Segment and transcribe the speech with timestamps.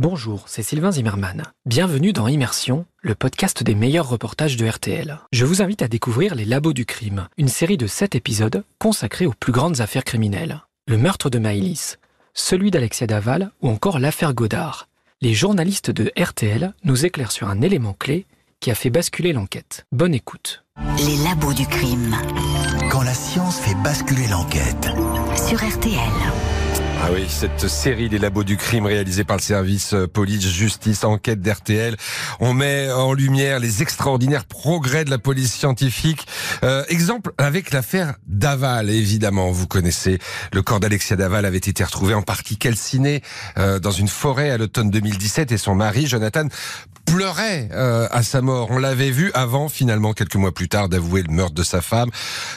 [0.00, 1.42] Bonjour, c'est Sylvain Zimmermann.
[1.66, 5.18] Bienvenue dans Immersion, le podcast des meilleurs reportages de RTL.
[5.30, 9.26] Je vous invite à découvrir Les Labos du Crime, une série de 7 épisodes consacrés
[9.26, 10.62] aux plus grandes affaires criminelles.
[10.88, 11.96] Le meurtre de Maïlis,
[12.32, 14.88] celui d'Alexia Daval ou encore l'affaire Godard.
[15.20, 18.24] Les journalistes de RTL nous éclairent sur un élément clé
[18.58, 19.84] qui a fait basculer l'enquête.
[19.92, 20.64] Bonne écoute.
[20.96, 22.16] Les labos du crime.
[22.90, 24.88] Quand la science fait basculer l'enquête.
[25.36, 26.00] Sur RTL.
[27.02, 31.02] Ah oui, cette série Les Labos du crime réalisée par le service euh, police justice
[31.02, 31.96] enquête d'RTL,
[32.40, 36.26] on met en lumière les extraordinaires progrès de la police scientifique.
[36.62, 40.18] Euh, exemple avec l'affaire Daval, évidemment, vous connaissez.
[40.52, 43.22] Le corps d'Alexia Daval avait été retrouvé en partie calciné
[43.56, 46.48] euh, dans une forêt à l'automne 2017 et son mari Jonathan
[47.10, 48.68] pleurait euh, à sa mort.
[48.70, 52.10] On l'avait vu avant, finalement, quelques mois plus tard, d'avouer le meurtre de sa femme,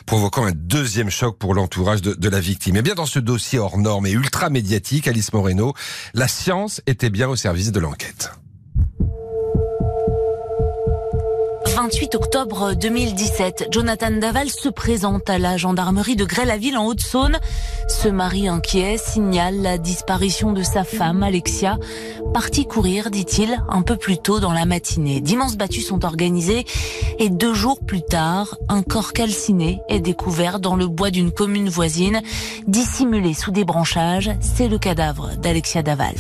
[0.06, 2.76] provoquant un deuxième choc pour l'entourage de, de, la victime.
[2.76, 5.74] Et bien dans ce dossier hors norme et ultra médiatique, Alice Moreno,
[6.14, 8.32] la science était bien au service de l'enquête.
[11.84, 17.38] 28 octobre 2017, Jonathan Daval se présente à la gendarmerie de Grès-la-Ville en Haute-Saône.
[17.90, 21.78] Ce mari inquiet signale la disparition de sa femme, Alexia,
[22.34, 25.20] partie courir, dit-il, un peu plus tôt dans la matinée.
[25.20, 26.64] D'immenses battues sont organisées
[27.20, 31.68] et deux jours plus tard, un corps calciné est découvert dans le bois d'une commune
[31.68, 32.22] voisine,
[32.66, 34.32] dissimulé sous des branchages.
[34.40, 36.16] C'est le cadavre d'Alexia Daval.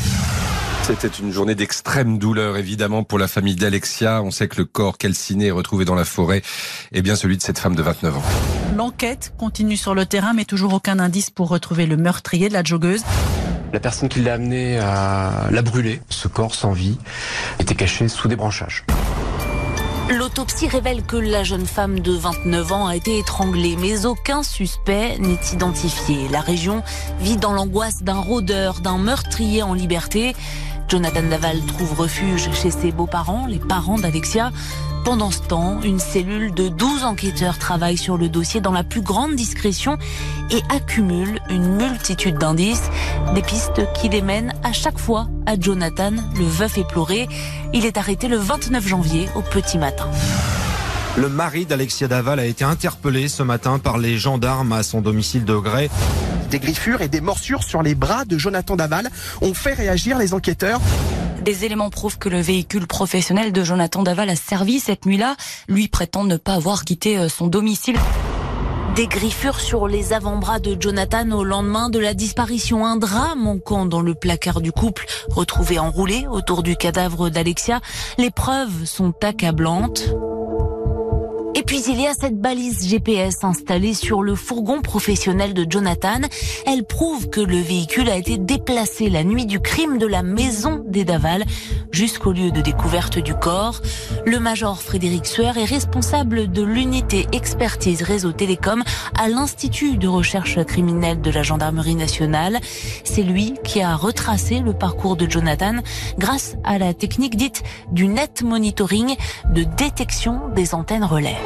[0.84, 4.22] C'était une journée d'extrême douleur, évidemment, pour la famille d'Alexia.
[4.22, 6.42] On sait que le corps calciné retrouvé dans la forêt
[6.92, 8.23] est bien celui de cette femme de 29 ans.
[8.75, 12.66] L'enquête continue sur le terrain, mais toujours aucun indice pour retrouver le meurtrier de la
[12.66, 13.03] joggeuse.
[13.72, 16.97] La personne qui l'a amené à la brûler, ce corps sans vie,
[17.59, 18.86] était caché sous des branchages.
[20.09, 25.18] L'autopsie révèle que la jeune femme de 29 ans a été étranglée, mais aucun suspect
[25.18, 26.28] n'est identifié.
[26.30, 26.84] La région
[27.22, 30.36] vit dans l'angoisse d'un rôdeur, d'un meurtrier en liberté.
[30.88, 34.52] Jonathan Daval trouve refuge chez ses beaux-parents, les parents d'Alexia.
[35.03, 39.02] Pendant ce temps, une cellule de 12 enquêteurs travaille sur le dossier dans la plus
[39.02, 39.97] grande discrétion
[40.50, 42.90] et accumule une multitude d'indices,
[43.35, 47.28] des pistes qui les mènent à chaque fois à Jonathan, le veuf éploré.
[47.74, 50.07] Il est arrêté le 29 janvier au petit matin.
[51.16, 55.46] Le mari d'Alexia Daval a été interpellé ce matin par les gendarmes à son domicile
[55.46, 55.90] de Grès.
[56.50, 59.09] Des griffures et des morsures sur les bras de Jonathan Daval
[59.42, 60.81] ont fait réagir les enquêteurs.
[61.42, 65.36] Des éléments prouvent que le véhicule professionnel de Jonathan Daval a servi cette nuit-là.
[65.68, 67.98] Lui prétend ne pas avoir quitté son domicile.
[68.96, 72.86] Des griffures sur les avant-bras de Jonathan au lendemain de la disparition.
[72.86, 77.81] Un drap manquant dans le placard du couple, retrouvé enroulé autour du cadavre d'Alexia.
[78.20, 80.14] Les preuves sont accablantes.
[81.73, 86.19] Puis il y a cette balise GPS installée sur le fourgon professionnel de Jonathan.
[86.67, 90.85] Elle prouve que le véhicule a été déplacé la nuit du crime de la maison
[90.88, 91.44] des Daval
[91.91, 93.81] jusqu'au lieu de découverte du corps.
[94.23, 98.83] Le major Frédéric Suer est responsable de l'unité expertise réseau télécom
[99.19, 102.59] à l'Institut de recherche criminelle de la gendarmerie nationale.
[103.03, 105.78] C'est lui qui a retracé le parcours de Jonathan
[106.19, 109.16] grâce à la technique dite du net monitoring
[109.50, 111.38] de détection des antennes relais.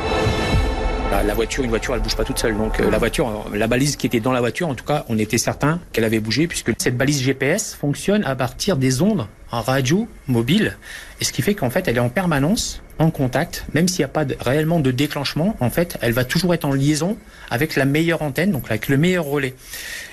[1.12, 2.56] La, voiture, une voiture, elle bouge pas toute seule.
[2.58, 5.18] Donc euh, la voiture, la balise qui était dans la voiture, en tout cas, on
[5.18, 9.62] était certain qu'elle avait bougé puisque cette balise GPS fonctionne à partir des ondes en
[9.62, 10.78] radio mobile,
[11.22, 14.06] et ce qui fait qu'en fait, elle est en permanence en contact, même s'il n'y
[14.06, 15.56] a pas de, réellement de déclenchement.
[15.60, 17.18] En fait, elle va toujours être en liaison
[17.50, 19.56] avec la meilleure antenne, donc avec le meilleur relais.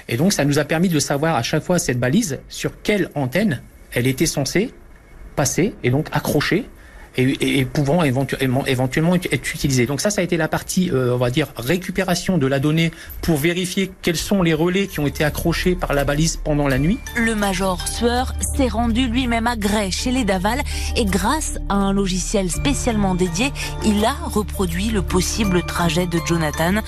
[0.09, 3.11] Et donc, ça nous a permis de savoir à chaque fois cette balise sur quelle
[3.15, 3.61] antenne
[3.93, 4.73] elle était censée
[5.35, 6.69] passer et donc accrocher
[7.17, 9.87] et, et, pouvant éventuellement, éventuellement être utilisé.
[9.87, 12.91] Donc ça, ça a été la partie, euh, on va dire, récupération de la donnée
[13.23, 16.79] pour vérifier quels sont les relais qui ont été accrochés par la balise pendant la
[16.79, 16.99] nuit.
[17.17, 20.61] Le major Sueur s'est rendu lui-même à Grès, chez les Daval,
[20.97, 23.53] et grâce à un logiciel spécialement dédié,
[23.85, 26.83] il a reproduit le possible trajet de Jonathan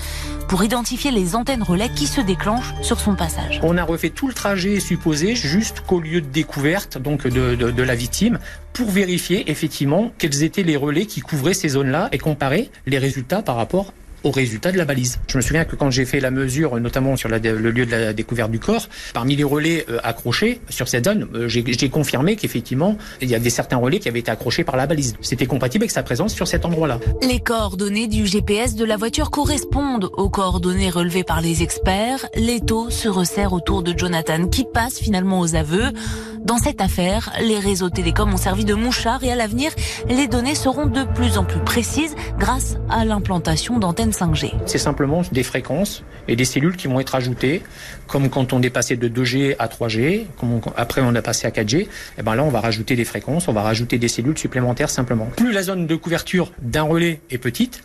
[0.47, 3.59] pour identifier les antennes relais qui se déclenchent sur son passage.
[3.63, 7.83] On a refait tout le trajet supposé jusqu'au lieu de découverte donc de, de, de
[7.83, 8.39] la victime
[8.77, 13.41] pour vérifier effectivement quels étaient les relais qui couvraient ces zones-là et comparer les résultats
[13.41, 13.91] par rapport
[14.23, 15.19] au résultat de la balise.
[15.27, 18.13] Je me souviens que quand j'ai fait la mesure, notamment sur le lieu de la
[18.13, 22.97] découverte du corps, parmi les relais euh, accrochés sur cette zone, euh, j'ai confirmé qu'effectivement,
[23.21, 25.15] il y avait certains relais qui avaient été accrochés par la balise.
[25.21, 26.99] C'était compatible avec sa présence sur cet endroit-là.
[27.21, 32.27] Les coordonnées du GPS de la voiture correspondent aux coordonnées relevées par les experts.
[32.35, 35.93] L'étau se resserre autour de Jonathan qui passe finalement aux aveux.
[36.43, 39.71] Dans cette affaire, les réseaux télécoms ont servi de mouchard et à l'avenir,
[40.07, 44.53] les données seront de plus en plus précises grâce à l'implantation d'antennes antenne 5G.
[44.65, 47.63] C'est simplement des fréquences et des cellules qui vont être ajoutées,
[48.05, 51.47] comme quand on est passé de 2G à 3G, comme on- après on a passé
[51.47, 51.87] à 4G,
[52.17, 55.27] et ben là on va rajouter des fréquences, on va rajouter des cellules supplémentaires simplement.
[55.37, 57.81] Plus la zone de couverture d'un relais est petite,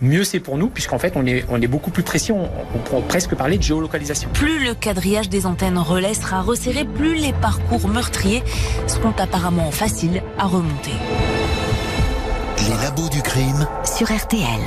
[0.00, 2.44] mieux c'est pour nous, puisqu'en fait on est, on est beaucoup plus précis, on,
[2.74, 4.28] on peut presque parler de géolocalisation.
[4.32, 8.42] Plus le quadrillage des antennes relais sera resserré, plus les parcours meurtriers
[8.86, 10.92] seront apparemment faciles à remonter.
[12.58, 13.66] Les labos du crime.
[13.84, 14.60] Sur RTL.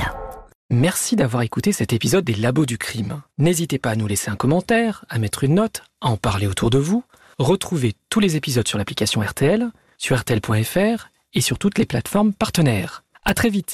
[0.72, 3.22] Merci d'avoir écouté cet épisode des Labos du crime.
[3.38, 6.70] N'hésitez pas à nous laisser un commentaire, à mettre une note, à en parler autour
[6.70, 7.02] de vous.
[7.40, 9.68] Retrouvez tous les épisodes sur l'application RTL,
[9.98, 13.02] sur RTL.fr et sur toutes les plateformes partenaires.
[13.24, 13.66] À très vite